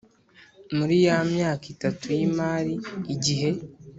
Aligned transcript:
Muri 0.77 0.95
ya 1.05 1.17
myaka 1.31 1.65
itatu 1.73 2.05
y 2.17 2.21
imari 2.27 2.73
igihe 3.13 3.49